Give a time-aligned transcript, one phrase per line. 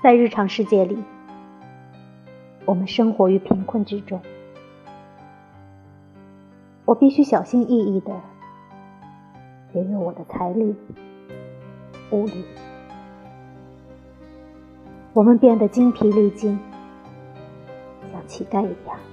[0.00, 0.96] 在日常世界里，
[2.64, 4.22] 我们生活于贫困之中，
[6.86, 8.12] 我必须小心翼翼的
[9.70, 10.74] 节约我的财力、
[12.10, 12.44] 物力。
[15.12, 16.58] 我们变得精疲力尽，
[18.10, 19.07] 像乞丐一样。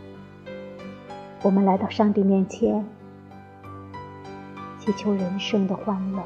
[1.45, 2.83] 我们来到上帝面前，
[4.79, 6.23] 祈求人生的欢乐。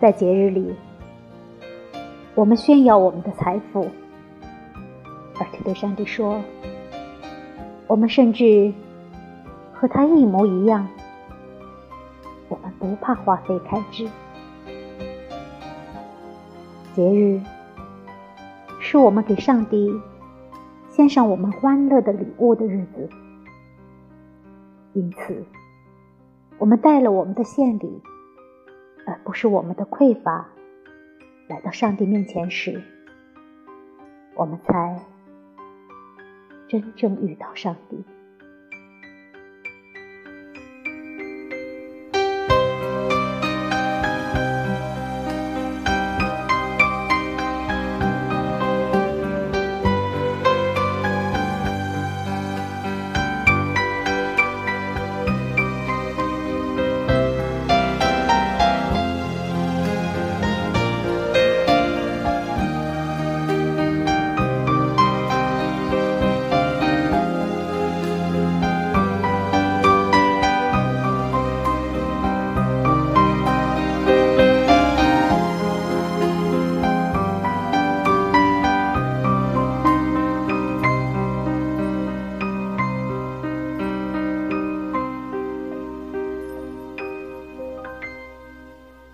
[0.00, 0.74] 在节日里，
[2.34, 3.90] 我们炫耀我们的财富，
[5.38, 6.40] 而且对上帝说
[7.86, 8.72] ：“我们甚至
[9.74, 10.88] 和他一模一样。
[12.48, 14.08] 我们不怕花费开支。”
[16.96, 17.38] 节日
[18.80, 19.92] 是我们给上帝
[20.98, 23.08] 献上我们欢乐的礼物的日子，
[24.94, 25.44] 因此，
[26.58, 28.02] 我们带了我们的献礼。
[29.06, 30.48] 而不是我们的匮乏，
[31.48, 32.82] 来到上帝面前时，
[34.34, 35.00] 我们才
[36.66, 38.04] 真正遇到上帝。